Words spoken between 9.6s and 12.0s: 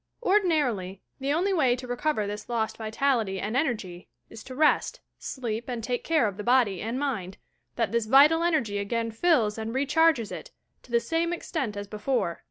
rechai^a it to the same extent as